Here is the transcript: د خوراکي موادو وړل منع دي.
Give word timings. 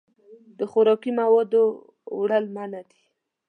د 0.57 0.59
خوراکي 0.71 1.11
موادو 1.19 1.63
وړل 2.19 2.45
منع 2.55 2.81
دي. 2.89 3.01